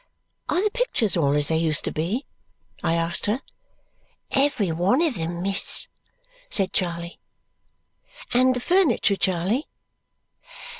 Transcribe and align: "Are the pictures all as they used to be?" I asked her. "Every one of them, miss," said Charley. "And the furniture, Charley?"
"Are 0.49 0.63
the 0.63 0.71
pictures 0.71 1.15
all 1.15 1.33
as 1.35 1.49
they 1.49 1.57
used 1.57 1.83
to 1.83 1.91
be?" 1.91 2.25
I 2.81 2.95
asked 2.95 3.27
her. 3.27 3.39
"Every 4.31 4.71
one 4.71 4.99
of 4.99 5.13
them, 5.13 5.43
miss," 5.43 5.87
said 6.49 6.73
Charley. 6.73 7.19
"And 8.33 8.55
the 8.55 8.59
furniture, 8.61 9.15
Charley?" 9.15 9.67